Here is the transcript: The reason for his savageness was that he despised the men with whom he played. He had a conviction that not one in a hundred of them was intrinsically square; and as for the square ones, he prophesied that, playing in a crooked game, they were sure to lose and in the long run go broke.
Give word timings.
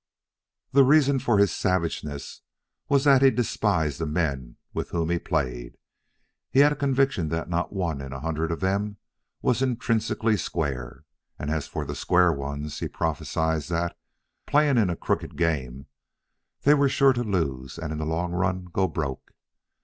The 0.71 0.83
reason 0.83 1.19
for 1.19 1.37
his 1.37 1.51
savageness 1.51 2.41
was 2.89 3.03
that 3.03 3.21
he 3.21 3.29
despised 3.29 3.99
the 3.99 4.07
men 4.07 4.57
with 4.73 4.89
whom 4.89 5.11
he 5.11 5.19
played. 5.19 5.77
He 6.49 6.61
had 6.61 6.71
a 6.71 6.75
conviction 6.75 7.27
that 7.29 7.49
not 7.51 7.71
one 7.71 8.01
in 8.01 8.11
a 8.11 8.19
hundred 8.19 8.51
of 8.51 8.61
them 8.61 8.97
was 9.43 9.61
intrinsically 9.61 10.37
square; 10.37 11.03
and 11.37 11.51
as 11.51 11.67
for 11.67 11.85
the 11.85 11.93
square 11.93 12.33
ones, 12.33 12.79
he 12.79 12.87
prophesied 12.87 13.61
that, 13.69 13.95
playing 14.47 14.79
in 14.79 14.89
a 14.89 14.95
crooked 14.95 15.37
game, 15.37 15.85
they 16.63 16.73
were 16.73 16.89
sure 16.89 17.13
to 17.13 17.23
lose 17.23 17.77
and 17.77 17.91
in 17.91 17.99
the 17.99 18.05
long 18.07 18.31
run 18.31 18.65
go 18.73 18.87
broke. 18.87 19.33